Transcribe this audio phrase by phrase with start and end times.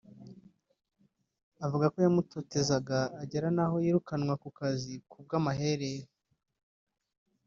[1.65, 5.91] avuga ko yamutotezaga agera n’aho yirukannwa ku kazi ku bw’amaherere